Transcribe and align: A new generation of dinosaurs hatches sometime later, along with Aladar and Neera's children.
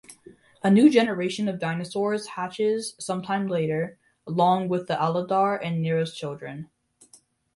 A 0.63 0.71
new 0.71 0.89
generation 0.89 1.47
of 1.47 1.59
dinosaurs 1.59 2.29
hatches 2.29 2.95
sometime 2.97 3.45
later, 3.47 3.99
along 4.25 4.67
with 4.67 4.87
Aladar 4.87 5.55
and 5.63 5.85
Neera's 5.85 6.15
children. 6.17 6.71